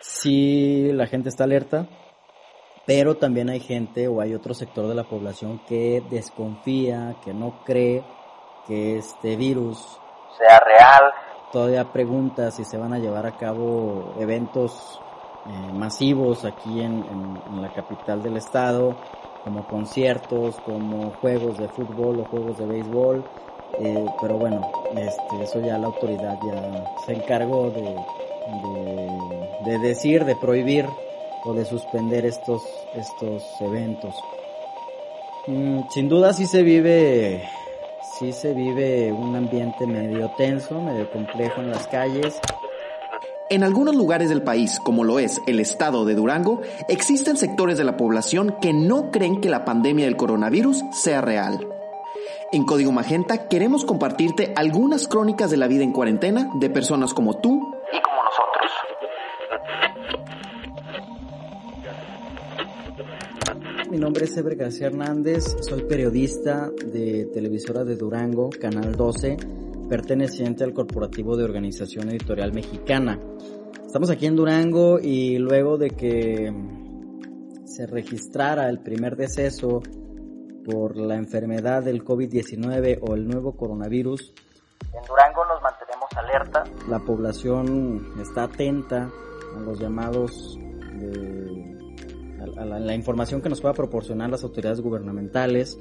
Sí, 0.00 0.90
la 0.92 1.06
gente 1.06 1.28
está 1.28 1.44
alerta, 1.44 1.86
pero 2.86 3.16
también 3.16 3.48
hay 3.48 3.60
gente 3.60 4.08
o 4.08 4.20
hay 4.20 4.34
otro 4.34 4.54
sector 4.54 4.88
de 4.88 4.94
la 4.94 5.04
población 5.04 5.60
que 5.68 6.02
desconfía, 6.10 7.16
que 7.24 7.32
no 7.32 7.62
cree 7.64 8.02
que 8.66 8.98
este 8.98 9.36
virus 9.36 9.98
sea 10.38 10.58
real. 10.60 11.12
Todavía 11.52 11.92
pregunta 11.92 12.50
si 12.50 12.64
se 12.64 12.78
van 12.78 12.92
a 12.92 12.98
llevar 12.98 13.26
a 13.26 13.36
cabo 13.36 14.14
eventos 14.18 15.00
eh, 15.46 15.72
masivos 15.72 16.44
aquí 16.44 16.80
en, 16.80 17.04
en, 17.04 17.62
la 17.62 17.72
capital 17.72 18.22
del 18.22 18.36
estado, 18.36 18.96
como 19.44 19.66
conciertos, 19.66 20.56
como 20.60 21.10
juegos 21.20 21.58
de 21.58 21.68
fútbol 21.68 22.20
o 22.20 22.24
juegos 22.24 22.58
de 22.58 22.66
béisbol. 22.66 23.24
Eh, 23.80 24.06
pero 24.20 24.36
bueno, 24.36 24.70
este, 24.94 25.42
eso 25.42 25.60
ya 25.60 25.78
la 25.78 25.88
autoridad 25.88 26.38
ya 26.46 26.84
se 27.04 27.14
encargó 27.14 27.70
de, 27.70 27.96
de, 29.64 29.78
decir, 29.78 30.24
de 30.24 30.36
prohibir 30.36 30.86
o 31.44 31.54
de 31.54 31.64
suspender 31.64 32.24
estos, 32.24 32.62
estos 32.94 33.42
eventos. 33.60 34.14
Mm, 35.46 35.80
sin 35.90 36.08
duda 36.08 36.32
sí 36.32 36.46
se 36.46 36.62
vive, 36.62 37.42
sí 38.18 38.32
se 38.32 38.54
vive 38.54 39.12
un 39.12 39.34
ambiente 39.34 39.86
medio 39.86 40.30
tenso, 40.36 40.80
medio 40.80 41.10
complejo 41.10 41.60
en 41.60 41.70
las 41.70 41.86
calles. 41.88 42.40
En 43.50 43.64
algunos 43.64 43.94
lugares 43.94 44.30
del 44.30 44.42
país, 44.42 44.80
como 44.80 45.04
lo 45.04 45.18
es 45.18 45.40
el 45.46 45.60
estado 45.60 46.04
de 46.04 46.14
Durango, 46.14 46.62
existen 46.88 47.36
sectores 47.36 47.76
de 47.76 47.84
la 47.84 47.96
población 47.98 48.56
que 48.62 48.72
no 48.72 49.10
creen 49.10 49.40
que 49.40 49.50
la 49.50 49.64
pandemia 49.64 50.06
del 50.06 50.16
coronavirus 50.16 50.82
sea 50.92 51.20
real. 51.20 51.66
En 52.52 52.64
Código 52.64 52.92
Magenta 52.92 53.48
queremos 53.48 53.84
compartirte 53.84 54.52
algunas 54.56 55.08
crónicas 55.08 55.50
de 55.50 55.56
la 55.56 55.68
vida 55.68 55.84
en 55.84 55.92
cuarentena 55.92 56.50
de 56.54 56.70
personas 56.70 57.14
como 57.14 57.38
tú 57.38 57.71
Mi 63.92 63.98
nombre 63.98 64.24
es 64.24 64.34
Eber 64.38 64.56
García 64.56 64.86
Hernández, 64.86 65.54
soy 65.60 65.82
periodista 65.82 66.70
de 66.70 67.26
Televisora 67.26 67.84
de 67.84 67.94
Durango, 67.94 68.48
Canal 68.48 68.96
12, 68.96 69.36
perteneciente 69.86 70.64
al 70.64 70.72
Corporativo 70.72 71.36
de 71.36 71.44
Organización 71.44 72.08
Editorial 72.08 72.54
Mexicana. 72.54 73.20
Estamos 73.84 74.08
aquí 74.08 74.24
en 74.24 74.34
Durango 74.34 74.98
y 74.98 75.36
luego 75.36 75.76
de 75.76 75.90
que 75.90 76.50
se 77.66 77.86
registrara 77.86 78.70
el 78.70 78.78
primer 78.78 79.14
deceso 79.14 79.82
por 80.64 80.96
la 80.96 81.16
enfermedad 81.16 81.82
del 81.82 82.02
COVID-19 82.02 82.98
o 83.02 83.14
el 83.14 83.28
nuevo 83.28 83.58
coronavirus. 83.58 84.32
En 84.94 85.06
Durango 85.06 85.44
nos 85.44 85.60
mantenemos 85.60 86.08
alerta. 86.16 86.64
La 86.88 86.98
población 86.98 88.14
está 88.22 88.44
atenta 88.44 89.10
a 89.54 89.60
los 89.60 89.78
llamados 89.78 90.58
a, 92.42 92.64
la, 92.64 92.94
información 92.94 93.40
que 93.40 93.48
nos 93.48 93.60
pueda 93.60 93.74
proporcionar 93.74 94.30
las 94.30 94.42
autoridades 94.44 94.80
gubernamentales. 94.80 95.78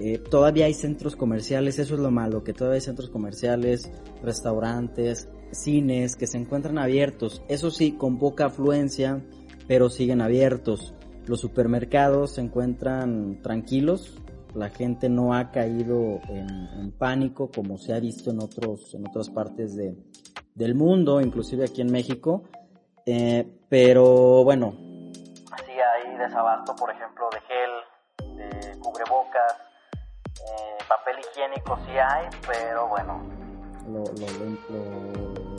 Eh, 0.00 0.18
todavía 0.18 0.66
hay 0.66 0.74
centros 0.74 1.16
comerciales, 1.16 1.78
eso 1.78 1.94
es 1.94 2.00
lo 2.00 2.10
malo, 2.10 2.42
que 2.44 2.52
todavía 2.52 2.76
hay 2.76 2.80
centros 2.80 3.10
comerciales, 3.10 3.90
restaurantes, 4.22 5.28
cines 5.50 6.16
que 6.16 6.26
se 6.26 6.38
encuentran 6.38 6.78
abiertos. 6.78 7.42
Eso 7.48 7.70
sí, 7.70 7.92
con 7.92 8.18
poca 8.18 8.46
afluencia, 8.46 9.22
pero 9.68 9.90
siguen 9.90 10.20
abiertos. 10.20 10.94
Los 11.26 11.40
supermercados 11.40 12.32
se 12.32 12.40
encuentran 12.40 13.40
tranquilos, 13.42 14.18
la 14.54 14.70
gente 14.70 15.08
no 15.08 15.34
ha 15.34 15.50
caído 15.50 16.20
en, 16.28 16.92
pánico 16.98 17.50
como 17.50 17.78
se 17.78 17.94
ha 17.94 18.00
visto 18.00 18.30
en 18.30 18.42
otros 18.42 18.94
en 18.94 19.06
otras 19.06 19.30
partes 19.30 19.74
de, 19.74 19.96
del 20.54 20.74
mundo, 20.74 21.20
inclusive 21.20 21.64
aquí 21.64 21.80
en 21.80 21.92
México. 21.92 22.44
Eh, 23.06 23.46
pero 23.68 24.44
bueno. 24.44 24.91
Desabasto, 26.22 26.74
por 26.76 26.90
ejemplo, 26.90 27.28
de 27.30 27.40
gel, 27.40 28.36
de 28.36 28.78
cubrebocas, 28.78 29.56
eh, 30.40 30.78
papel 30.88 31.16
higiénico 31.18 31.76
sí 31.84 31.92
hay, 31.98 32.28
pero 32.46 32.88
bueno. 32.88 33.22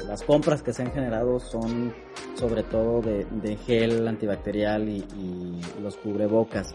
las 0.08 0.24
compras 0.24 0.64
que 0.64 0.74
se 0.74 0.84
han 0.84 0.92
generado 0.92 1.40
son 1.40 1.94
sobre 2.36 2.64
todo 2.64 3.02
de, 3.02 3.58
gel 3.66 4.08
antibacterial 4.08 4.88
y, 4.88 5.62
los 5.82 5.98
cubrebocas. 5.98 6.74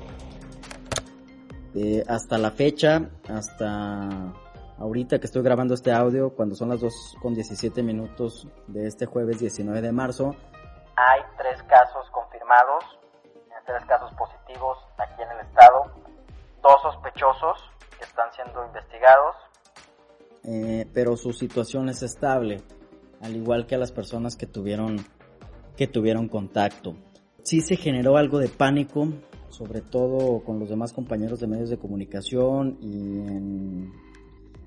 Eh, 1.74 2.02
hasta 2.08 2.38
la 2.38 2.50
fecha, 2.50 3.08
hasta 3.28 4.08
ahorita 4.78 5.18
que 5.18 5.26
estoy 5.26 5.42
grabando 5.42 5.74
este 5.74 5.92
audio, 5.92 6.34
cuando 6.34 6.54
son 6.54 6.70
las 6.70 6.80
2 6.80 7.16
con 7.22 7.34
17 7.34 7.82
minutos 7.82 8.48
de 8.66 8.86
este 8.86 9.06
jueves 9.06 9.38
19 9.38 9.80
de 9.80 9.92
marzo, 9.92 10.34
hay 10.96 11.20
tres 11.36 11.62
casos 11.64 12.10
confirmados, 12.10 12.84
tres 13.68 13.84
casos 13.84 14.10
positivos 14.14 14.78
aquí 14.96 15.22
en 15.22 15.30
el 15.30 15.46
estado, 15.46 15.92
dos 16.62 16.82
sospechosos 16.82 17.58
que 17.98 18.04
están 18.04 18.32
siendo 18.32 18.64
investigados. 18.64 19.36
Eh, 20.44 20.86
pero 20.94 21.16
su 21.18 21.34
situación 21.34 21.90
es 21.90 22.02
estable, 22.02 22.62
al 23.20 23.36
igual 23.36 23.66
que 23.66 23.74
a 23.74 23.78
las 23.78 23.92
personas 23.92 24.36
que 24.36 24.46
tuvieron 24.46 24.96
que 25.76 25.86
tuvieron 25.86 26.28
contacto. 26.28 26.96
Sí 27.42 27.60
se 27.60 27.76
generó 27.76 28.16
algo 28.16 28.38
de 28.38 28.48
pánico, 28.48 29.08
sobre 29.50 29.80
todo 29.80 30.42
con 30.42 30.58
los 30.58 30.70
demás 30.70 30.92
compañeros 30.92 31.38
de 31.38 31.46
medios 31.46 31.68
de 31.70 31.78
comunicación 31.78 32.78
y 32.80 33.18
en 33.20 33.92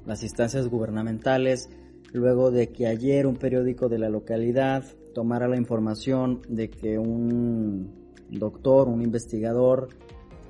las 0.06 0.24
instancias 0.24 0.68
gubernamentales, 0.68 1.70
luego 2.14 2.52
de 2.52 2.72
que 2.72 2.88
ayer 2.88 3.26
un 3.26 3.36
periódico 3.36 3.90
de 3.90 4.00
la 4.00 4.10
localidad 4.10 4.86
tomara 5.14 5.48
la 5.48 5.58
información 5.58 6.42
de 6.48 6.70
que 6.70 6.98
un 6.98 8.01
doctor, 8.32 8.88
un 8.88 9.02
investigador 9.02 9.90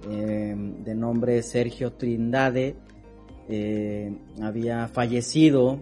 eh, 0.09 0.55
de 0.83 0.95
nombre 0.95 1.41
Sergio 1.43 1.93
Trindade, 1.93 2.75
eh, 3.49 4.15
había 4.41 4.87
fallecido 4.87 5.79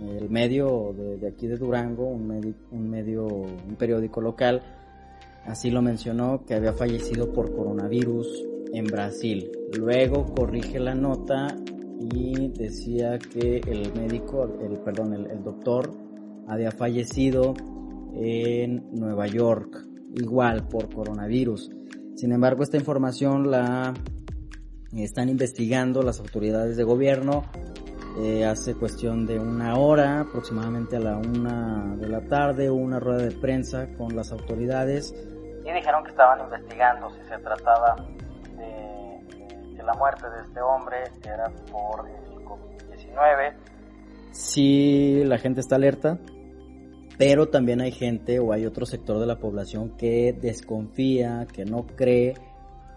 el 0.00 0.30
medio 0.30 0.94
de, 1.20 1.26
aquí 1.28 1.46
de 1.46 1.56
Durango, 1.56 2.06
un 2.06 2.54
un 2.70 2.90
medio, 2.90 3.26
un 3.26 3.76
periódico 3.78 4.20
local, 4.20 4.62
así 5.44 5.70
lo 5.70 5.82
mencionó 5.82 6.44
que 6.44 6.54
había 6.54 6.72
fallecido 6.72 7.32
por 7.32 7.54
coronavirus 7.54 8.44
en 8.72 8.86
Brasil. 8.86 9.50
Luego 9.78 10.26
corrige 10.34 10.78
la 10.78 10.94
nota 10.94 11.56
y 11.98 12.48
decía 12.48 13.18
que 13.18 13.58
el 13.58 13.92
médico, 13.94 14.48
el 14.60 14.78
perdón, 14.78 15.14
el, 15.14 15.42
doctor 15.42 15.90
había 16.46 16.70
fallecido 16.70 17.54
en 18.14 18.84
Nueva 18.92 19.26
York, 19.26 19.86
igual 20.16 20.66
por 20.68 20.92
coronavirus. 20.92 21.70
Sin 22.16 22.32
embargo, 22.32 22.62
esta 22.62 22.76
información 22.76 23.50
la 23.50 23.94
están 24.92 25.28
investigando 25.28 26.02
las 26.02 26.20
autoridades 26.20 26.76
de 26.76 26.84
gobierno 26.84 27.44
eh, 28.18 28.46
hace 28.46 28.74
cuestión 28.74 29.26
de 29.26 29.38
una 29.38 29.76
hora, 29.76 30.20
aproximadamente 30.20 30.96
a 30.96 31.00
la 31.00 31.16
una 31.18 31.96
de 31.96 32.08
la 32.08 32.22
tarde, 32.22 32.70
hubo 32.70 32.80
una 32.80 32.98
rueda 32.98 33.24
de 33.24 33.30
prensa 33.32 33.88
con 33.98 34.16
las 34.16 34.32
autoridades. 34.32 35.14
Y 35.62 35.70
dijeron 35.70 36.02
que 36.02 36.12
estaban 36.12 36.40
investigando 36.40 37.10
si 37.10 37.20
se 37.28 37.36
trataba 37.38 37.96
de, 38.56 39.82
la 39.82 39.92
muerte 39.94 40.30
de 40.30 40.40
este 40.40 40.60
hombre, 40.62 40.96
que 41.22 41.28
era 41.28 41.50
por 41.70 42.08
el 42.08 42.42
COVID-19. 42.42 43.52
Sí, 44.30 45.22
la 45.26 45.36
gente 45.36 45.60
está 45.60 45.76
alerta, 45.76 46.18
pero 47.18 47.48
también 47.48 47.80
hay 47.80 47.92
gente 47.92 48.38
o 48.38 48.52
hay 48.52 48.66
otro 48.66 48.86
sector 48.86 49.18
de 49.18 49.26
la 49.26 49.38
población 49.38 49.96
que 49.96 50.32
desconfía, 50.32 51.46
que 51.52 51.64
no 51.64 51.86
cree 51.86 52.34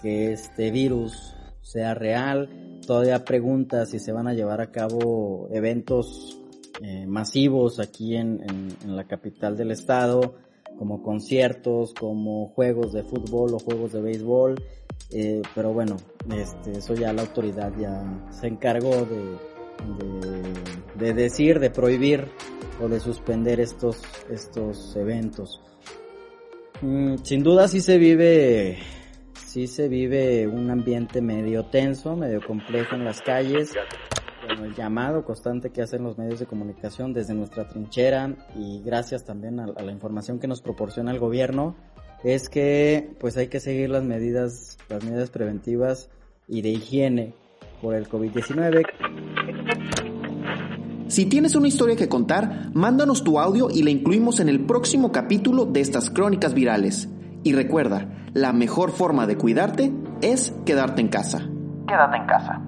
que 0.01 0.31
este 0.31 0.71
virus 0.71 1.35
sea 1.61 1.93
real. 1.93 2.79
Todavía 2.85 3.23
pregunta 3.23 3.85
si 3.85 3.99
se 3.99 4.11
van 4.11 4.27
a 4.27 4.33
llevar 4.33 4.61
a 4.61 4.71
cabo 4.71 5.47
eventos 5.51 6.37
eh, 6.81 7.05
masivos 7.05 7.79
aquí 7.79 8.15
en, 8.15 8.39
la 8.85 9.05
capital 9.05 9.55
del 9.55 9.71
estado, 9.71 10.35
como 10.77 11.03
conciertos, 11.03 11.93
como 11.93 12.47
juegos 12.49 12.93
de 12.93 13.03
fútbol 13.03 13.53
o 13.53 13.59
juegos 13.59 13.91
de 13.93 14.01
béisbol. 14.01 14.55
Eh, 15.11 15.41
pero 15.55 15.73
bueno, 15.73 15.97
este, 16.35 16.71
eso 16.71 16.93
ya 16.93 17.13
la 17.13 17.21
autoridad 17.21 17.71
ya 17.77 18.27
se 18.31 18.47
encargó 18.47 19.05
de, 19.05 19.37
de, 20.97 21.13
decir, 21.13 21.59
de 21.59 21.69
prohibir 21.69 22.29
o 22.79 22.87
de 22.87 22.99
suspender 22.99 23.59
estos, 23.59 24.01
estos 24.29 24.95
eventos. 24.95 25.61
Mm, 26.81 27.17
sin 27.23 27.43
duda 27.43 27.67
sí 27.67 27.81
se 27.81 27.97
vive 27.97 28.77
sí 29.49 29.67
se 29.67 29.89
vive 29.89 30.47
un 30.47 30.69
ambiente 30.69 31.21
medio 31.21 31.65
tenso, 31.65 32.15
medio 32.15 32.39
complejo 32.45 32.95
en 32.95 33.03
las 33.03 33.21
calles. 33.21 33.73
el 34.47 34.75
llamado 34.75 35.25
constante 35.25 35.71
que 35.71 35.81
hacen 35.81 36.03
los 36.03 36.17
medios 36.17 36.39
de 36.39 36.45
comunicación 36.45 37.13
desde 37.13 37.33
nuestra 37.33 37.67
trinchera 37.67 38.35
y 38.55 38.81
gracias 38.83 39.25
también 39.25 39.59
a, 39.59 39.67
la 39.67 39.91
información 39.91 40.39
que 40.39 40.47
nos 40.47 40.61
proporciona 40.61 41.11
el 41.11 41.19
gobierno 41.19 41.75
es 42.23 42.49
que 42.49 43.15
pues 43.19 43.37
hay 43.37 43.47
que 43.47 43.59
seguir 43.59 43.89
las 43.89 44.03
medidas, 44.03 44.77
las 44.87 45.03
medidas 45.03 45.31
preventivas 45.31 46.09
y 46.47 46.61
de 46.61 46.69
higiene 46.69 47.33
por 47.81 47.95
el 47.95 48.07
COVID-19. 48.07 49.98
Si 51.09 51.25
tienes 51.25 51.55
una 51.55 51.67
historia 51.67 51.95
que 51.95 52.07
contar, 52.07 52.69
mándanos 52.75 53.23
tu 53.23 53.39
audio 53.39 53.71
y 53.71 53.81
la 53.81 53.89
incluimos 53.89 54.39
en 54.39 54.47
el 54.47 54.59
próximo 54.67 55.11
capítulo 55.11 55.65
de 55.65 55.81
estas 55.81 56.11
crónicas 56.11 56.53
virales. 56.53 57.09
Y 57.43 57.53
recuerda, 57.53 58.07
la 58.35 58.53
mejor 58.53 58.91
forma 58.91 59.25
de 59.25 59.35
cuidarte 59.35 59.91
es 60.21 60.53
quedarte 60.67 61.01
en 61.01 61.07
casa. 61.07 61.49
Quédate 61.87 62.17
en 62.17 62.25
casa. 62.27 62.61